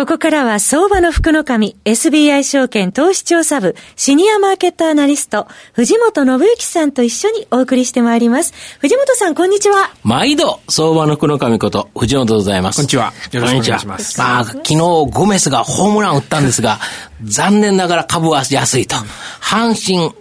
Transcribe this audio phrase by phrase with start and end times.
[0.00, 8.54] ここからは相場の福の神、SBI 証券投資調査部、シニアマーケットアナリスト、藤本信之さんと一緒にお送りしてまいります。
[8.78, 9.90] 藤本さん、こんにちは。
[10.02, 12.76] 毎度、相場の福の神こと、藤本でございます。
[12.76, 13.12] こんにちは。
[13.30, 14.18] よろしくお願いします。
[14.18, 16.78] まあ、昨日、ゴメスがホームラン打ったんですが、
[17.22, 18.96] 残念ながら株は安いと。
[19.42, 20.14] 阪神、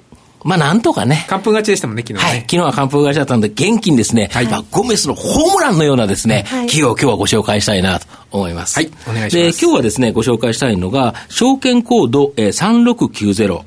[0.43, 1.25] まあなんとかね。
[1.29, 2.39] 完封勝ちでしたもんね、昨日、ね、はい。
[2.41, 8.75] 昨日は完封勝ちだったんで、元気にですね、はい、ゴメスのホームランのようなですね、はい、企業を今日はご紹介したいなと思います。
[8.75, 8.91] はい。
[9.07, 9.59] お願いします。
[9.59, 13.61] で、今日はですね、ご紹介したいのが、証券コード、えー、3690。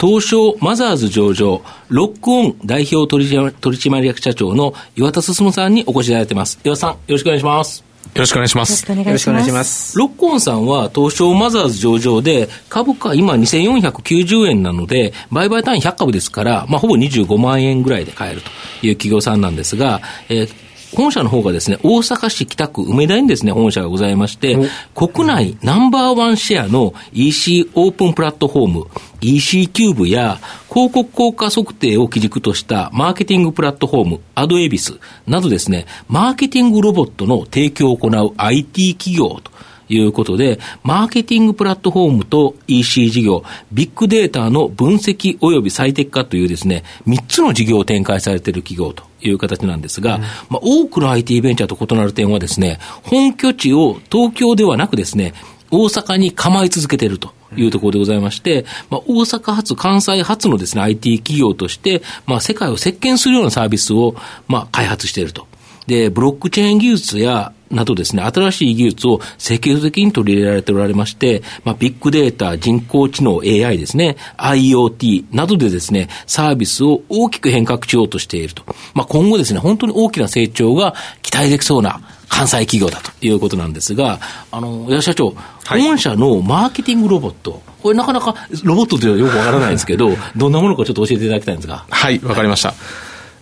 [0.00, 6.58] 東証マザーズ上場、ロックオン代表取締役社長の岩田進さんにお越しいただいています。
[6.64, 7.93] 岩田さん、よろしくお願いします。
[8.14, 8.90] よろしくお願いします。
[8.90, 9.98] よろしくお願いします。
[9.98, 18.50] ロックオンさんは東証マザーズ上場で、株価今2490円なので、売買単位100株ですから、まあほぼ25万円ぐらいで買えると
[18.86, 20.63] いう企業さんなんですが、えー、
[20.96, 24.56] 本社の方がですね、大阪市北区梅田にですね、本社がございまして、
[24.94, 28.86] 国内ナンバーワンシェアの EC オープンプラットフォーム、
[29.20, 30.38] EC キューブや
[30.72, 39.52] 広告効果測定を基軸としたマーケティングプラットフォーム、アドエビスなどですね、マーケティングロボットの提供を行う IT 企業と
[39.88, 55.34] いうことで、マーケティングプラットフォームと EC 事業、ビッグデータの分析及び最適化というですね、3つの事業を展開されている企業という形なんですが、うん、まあ、多くの IT ベンチャーと異なる点はですね、本拠地を東京ではなくですね、
[55.70, 57.32] 大阪に構え続けていると。
[57.56, 64.16] いうところでございまして、まあ、大阪発、関西発のですね、IT 企業として、まあ、世界を席巻するようなサービスを、
[64.48, 65.46] まあ、開発していると。
[65.86, 78.64] で、ブロックチェーン技術や、などですね、新しい技術を積極的に取り入れられておられまして、まあ、ビッグデータ、人工知能、AI ですね、IoT などでですね、サービスを大きく変革しようとしていると。
[78.94, 84.18] まあ、今後ですね、本当に大きな成長が期待できそうな関西企業だということなんですが、
[84.50, 85.34] あの、矢社長、
[85.64, 88.34] はい、本社のマーケティングロボット、これなかなか
[88.64, 91.84] ロボットというのはよくわからないんですけど、 どんなものかちょっと教えていただきたいんですが。
[91.88, 92.74] はい、わかりました。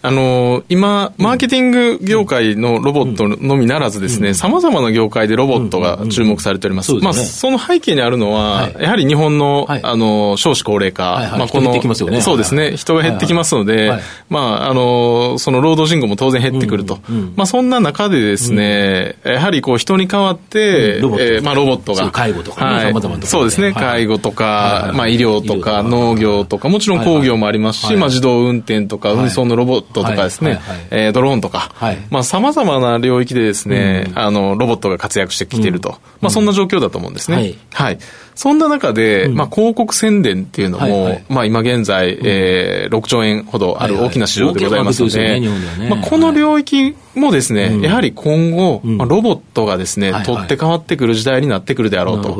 [0.04, 6.92] あの今、マーケティング業界のロボットのみならずですね、さまざまな業界でロボットが注目されております。
[6.94, 11.72] まあ、その背景にあるのは、やはり日本の、あの、少子高齢化、まあ、この、
[12.20, 13.92] そうですね、人が減ってきますので、
[14.28, 16.98] まあ、あの、その労働人口も当然減ってくると。
[17.36, 22.10] まあ、そんな中でですね、やはりこう、人に代わって、えまあ、ロボットが。
[22.10, 22.50] 介護と
[23.08, 30.60] かね、そうですね、介護とか、まあ、医療とか、農業とか、もちろん工業もありますし、まあ、自動運転とか、運送のロボットトとかですね、
[30.91, 37.36] えー、ドローンとか、はい、まあ様々な領域でですね、うん、あの、ロボットが活躍してきていると、うん、まあそんな状況だと思うんですね。
[37.36, 37.58] はい。
[37.72, 37.98] はい。
[38.34, 45.41] そんな中で、まあ広告宣伝っていうのも、まあ今現在、えー、6兆円ほどある大きな市場でございますので、
[45.88, 52.31] まあこの領域もですね、やはり今後、まあ、ロボットがですね、取って変わってくる時代になってくるであろうと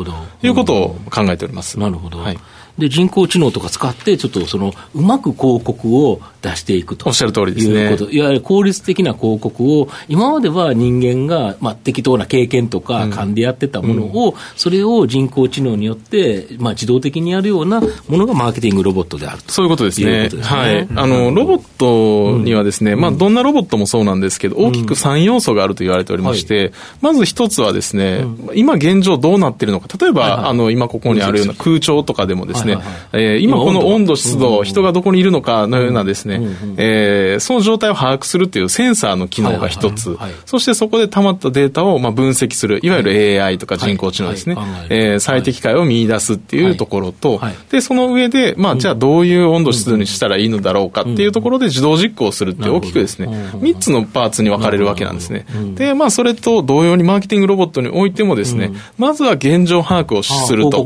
[0.43, 1.79] いうことを考えております。
[1.79, 2.19] なるほど。
[2.19, 2.39] はい。
[2.79, 7.09] で、人工知能とか使って、ちょっとその、うまく広告を出していくと。
[7.09, 7.75] おっしゃる通りですね。
[7.75, 8.11] いうこと。
[8.11, 20.31] いわゆる効率的な広告を、今までは人間が、まあ、適当な経験とか勘でやってたものを、うん、それを人工知能によって、まあ、自動的にやるようなものがマーケティングロボットであるそういうことですね。
[20.31, 20.89] すねはい。
[20.97, 26.73] あの、ロボットにはですね、うん、まあ、どんなロボットもそうなんですけど、大きく3要素があると言われておりまして、はい、
[27.03, 28.25] まず一つはですね、
[28.55, 29.89] 今現状どうなってるのか。
[30.01, 36.41] 例えば、はいはい、あの、今ここにあるような空調とかでもですね、はいはいはい、えー今この温度、湿度、人がどこにいるのかのようなですね、
[36.77, 42.93] えー、その状態を把握するというセンサーの機能が一つ、そしてそこで溜まったデータをまあ分析する、い。
[42.93, 44.57] わゆる AI とか人工知能ですね、
[44.91, 47.41] えー、最適解を見出すっていうところと、
[47.71, 55.47] で、その上で、まあ、じゃあどういう温度、湿度にしたらいいのだろうかっていうところで自動実行するって大きくですね、3つのパーツに分かれるわけなんですね。
[55.75, 60.83] で、まあ、それと同様にマーケティングロボットにおいてもですね、まずは現状把握をすると。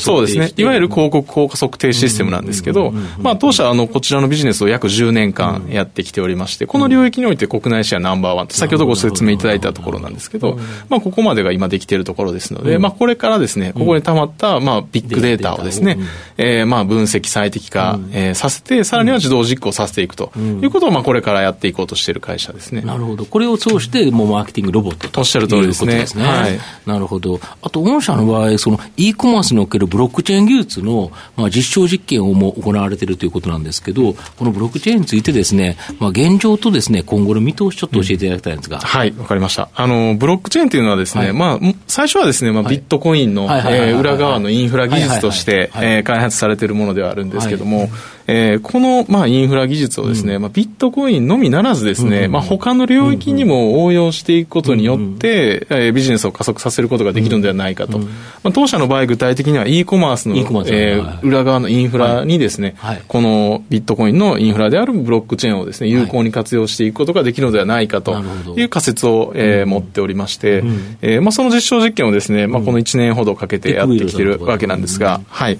[0.00, 0.52] そうですね。
[0.56, 10.58] いわゆる広告効果測定システムなんですけど、まあ、当社、あの、こちらのビジネスを約10年間やってきておりまして、この領域において国内シェアナンバーワンと、先ほどご説明いただいたところなんですけど、
[10.88, 15.64] まあ、ここまでが今できているところですので、まあ、これからですね、ここに溜まった、まあ、ビッグデータを。
[15.64, 15.98] ですね、
[16.36, 22.82] えー、まあ、分析最適化、えー、させて、さらには自動実行させていくということを、まあ、これからやっていこうとしている会社ですね。
[22.82, 23.24] なるほど。
[23.24, 26.06] これを通して、もうマーケティングロボットとおっしゃる通りですね。
[26.14, 26.58] はい。
[26.86, 27.40] なるほど。
[27.62, 38.78] あと、御社の場合、その、e コマースにおけるブロックチェーン技術のの、まあ、実証実験をも行われているということなんですけど、このブロックチェーンについてですね、まあ、現状とですね、今後の見通しちょっと教えていただきたいんですが。
[38.78, 39.68] はい、わかりました。
[39.74, 45.70] あの、ブロックチェーンというのはですね、はい、まあ、最初はですね、まあ、ビットコインの裏側のインフラ技術として
[46.04, 47.88] 開発されているものではあるんですけども、
[48.26, 57.98] えー、この、まあ、インフラ技術をですね、うん、まあ、ビットコインのみならずですね、うん、まあ、他の領域にも応用していくことによって、うん、えー、ビジネスを加速させることができるのではないかと。
[57.98, 58.06] ま
[58.44, 68.22] あ、当社の場合、具体的には e コマースの、えー、裏側のインフラにですね、はい、このビットコインのインフラであるブロックチェーンをですね、有効に活用していくことができるのではないかと
[68.56, 70.62] いう仮説を、えー、持っておりまして、
[71.02, 75.58] えー、まあ、その実証実験をですね、まあ、この1年ほどかけてやってきてるわけなんですが、はい。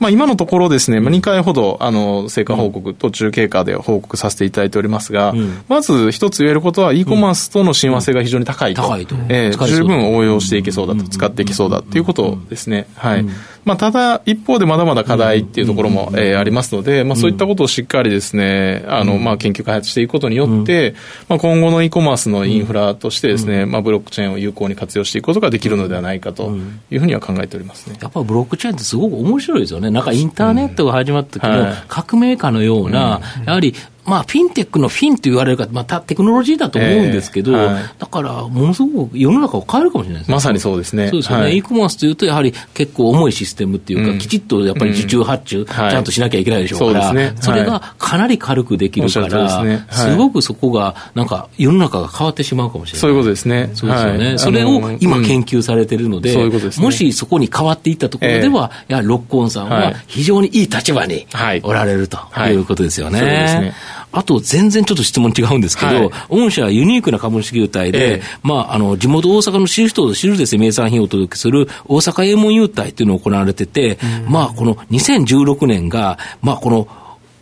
[0.00, 8.80] まあ、今のところですね、まあ、2回ほど、あの、成果報告、途中経過で報告させていただいておりますが、うん、まず一つ言えることは、e コマースとの親和性が非常に高いと。
[8.82, 9.14] 高いと。
[9.28, 12.86] えー、十分応用していけそうだと、使っていけそうだということですね。
[12.96, 13.26] はい。
[13.64, 20.94] まあ、ただ、一方でまだまだ課題っていうところも、えー、ありますので、まあ、そういったことをしっかりですね、あの、まあ、研究開発していくことによって、
[21.28, 26.56] まあ、今後の e コマースのインフラとしてですね、まあ、ブロックチェーンを有効に活用していくことができるのではないかと
[26.90, 27.98] いうふうには考えておりますね。
[28.00, 29.89] やっぱりブロックチェーンってすごく面白いですよね。
[29.90, 40.34] なんかインターネットが始まった時の革命家のような、やはりまあ、フィンテックのフィンと言われるか、またテクノロジーだと思うんですけど、えーはい、だから、ものすごく世の中を変えるかもしれないですね。
[40.34, 41.08] まさにそうですね。
[41.08, 41.44] そうですよね。
[41.44, 53.00] はい、e コマースというと、やはり結構重いシステムっていうか、うん、きちっとやっぱり受注発注、ちゃんとしなきゃいけないでしょうから、ね、それがかなり軽くできるから、ね、すごくそこが、なんか世の中が変わってしまうかもしれない。
[53.00, 53.70] そういうことですね。
[53.74, 54.38] そうですよね。
[54.38, 56.34] それを今研究されてるので、
[56.78, 61.26] もしそこに変わっていったところでは、やはりロックオンさんは非常にいい立場に
[61.62, 62.18] おられると
[62.48, 63.18] いうことですよね。
[63.18, 63.74] そうですね。
[64.12, 73.98] あと、全然ちょっと質問違うんですけど、はい、御社はユニークな株主優待で、ええ、まあ、あの、地元大阪の知る人ぞ知るですね、名産品をお届けする大阪英門優待っていうのを行われてて、
[74.28, 76.88] まあ、この2016年が、まあ、この、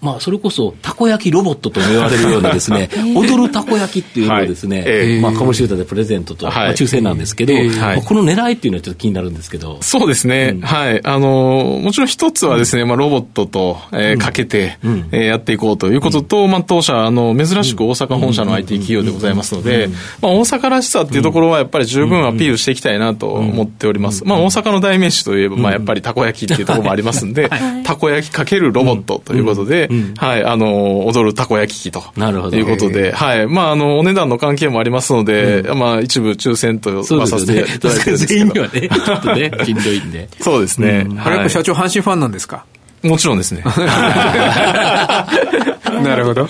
[0.00, 4.86] まあ、それこそ、たこ焼きロボットとも言われるようなですね、 踊るたこ焼きっていうのをですね、はい。
[4.86, 7.78] えー、まあ、株主優待でプレゼントと、はい、まあ、抽選なんですけど、えー。
[7.78, 9.78] はい、この狙いっていうのはちょっと気になるんですけど。
[9.80, 10.52] そうですね。
[10.54, 11.00] うん、はい。
[11.04, 19.88] あの、もちろん一つはですね、まあ、ロボットと、えー、かけて、うん、えー、やっていこうということと、うん、まあ、当社、あの、珍しく大阪本社の IT 企業でございますので、
[20.22, 24.24] まあ、大阪らしさっていうところはやっぱり十分アピールしていきたいなと思っております。
[24.24, 27.50] まあ、大阪の代名詞といえば、まあ、やっぱりたこ焼きっていうところもありますんで、
[27.84, 29.87] たこ焼きかけるロボットということで、
[30.18, 30.44] はい。
[30.44, 32.04] あの、の、踊るたこ焼き器と。
[32.16, 32.56] なるほど。
[32.56, 33.46] いうことで、はい。
[33.46, 38.38] まあ、あの、お値段の関係もありますので、うん、まあ、一部抽選とさせていただいてるんですけど。
[38.38, 40.28] 全員にはね、 ちょっとね、しんどいんで。
[40.40, 41.06] そうですね。
[41.08, 42.64] うん、あれやっぱ社長、阪神ファンなんですか？
[43.02, 43.62] もちろんですね。
[46.02, 46.48] なるほど。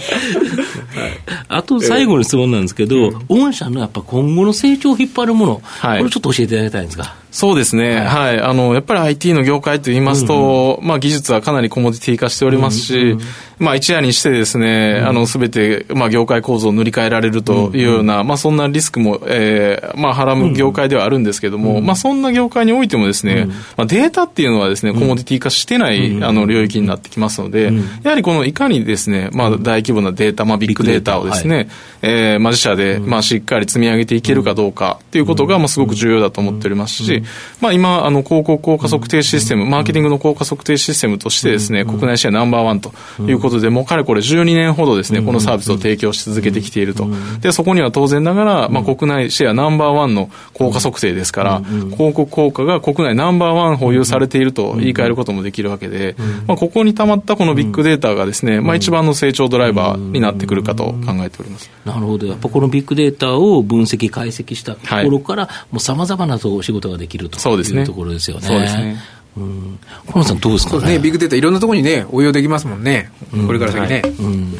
[1.48, 7.14] あと最後の質問なんですけど、御社のやっぱ今後の成長を引っ張るもの、これちょっと教えていただきたいんですか？
[7.30, 13.18] そうですね、はい、あのやっぱり IT の業界といいますと、まあ、技術はかなりコモディティ化しておりますし、
[13.58, 23.46] まあ、一夜にしてですね、あのすべて、まあ、業界構造を塗り替えられるというような、まあ、そんなリスクも、えーまあ、はらむ業界ではあるんですけれども、まあ、そんな業界においてもですね、
[23.76, 27.70] まあ、データっていうのはですねコモディティ化してない、あの領域になってきますので、
[28.04, 31.68] やはりこのいかにですね、まあ、大規模なデータ、まあ、ビッグデータをですね、はい、
[32.02, 37.22] えー、まあ、自社で、まあ、しっかり積み上げていけるかどうかっていうことが、まあ、すごく重要だと思っておりますし、
[37.60, 47.08] まあ、今、あの、広告効果測定システム、マーケティングの効果測定システムとしてですね、国内シェアナンバーワンということで、もうかれこれ12年ほどですね、このサービスを提供し続けてきていると。
[47.40, 61.70] で、そこには当然ながら、まあ、国内シェアナンバーワンの効果測定ですから、広告効果が国内ナンバーワン保有されていると言い換えることもできるわけで、まあ、ここに溜まったこのビッグデータがですね、まあ、一番の成長ドライバーになってくるかと考えております。
[61.84, 62.26] なるほど。
[62.26, 68.46] やっぱこのビッグデータを分析、解析したところから、もうさまざまなお仕事ができるというところですよね。
[68.46, 68.96] そうですね。
[69.36, 70.80] うん、河野さん、どうですか？
[70.80, 74.10] ね、ビッグデータ、いろんなところにね、応用できますもんね、うん、これから先ね、はい。
[74.10, 74.52] うん、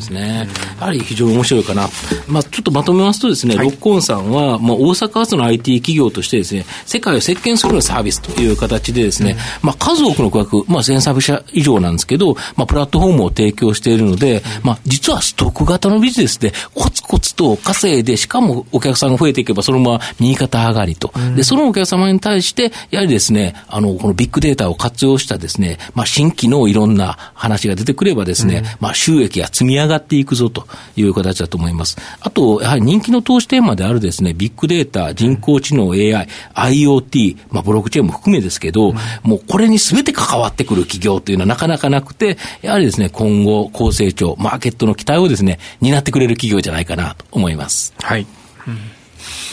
[0.00, 1.88] ですね、やはり非常に面白いかな、
[2.26, 21.12] まあ、ちょっとまとめますとですね、はい、ロックオンさんは、まあ、大阪発の IT 企業としてですね、世界を席巻するサービスという形でですね、まあ、数多くの顧客、まあ、1000サービス社以上なんですけど、まあ、プラットフォームを提供しているので、まあ、実はストック型のビジネスで、コツコツと稼いで、しかもお客さんが増えていけば、そのまま右肩上がりと。
[21.36, 30.66] で、そのお客様に対して、やはりですね、あの、このビッグデータを活用したですね、まあ、新規のいろんな話が出てくればですね、うん、まあ、収益が積み上がっていくぞと
[30.96, 31.96] いう形だと思います。
[32.20, 47.94] あと、やはり人気の投資テーマであるですね、ビッグデータ、人工知能、AI、IoT、まあ、ブロックチェーンも含めですけど、うん、もうこれにすべて関わってくる企業というのはなかなかなくて、やはりですね、今後、高成長、マーケットの期待をですね、担ってくれる企業じゃないかなと思います。
[47.98, 48.26] はい。
[48.66, 48.99] うん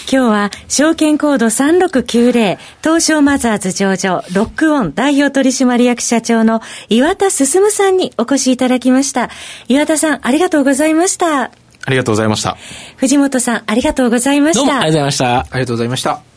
[0.10, 9.30] 今日は証券コード3690東証マザーズ上場ロックオン代表取締役社長の岩田進さんにお越しいただきました。
[9.68, 11.44] 岩田さんありがとうございました。
[11.44, 11.52] あ
[11.90, 12.56] りがとうございました。
[12.96, 14.60] 藤本さんありがとうございました。
[14.62, 15.40] どうもありがとうございました。
[15.40, 16.37] ありがとうございました。